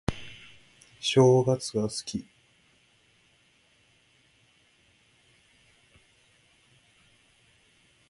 [0.99, 2.25] 正月が好き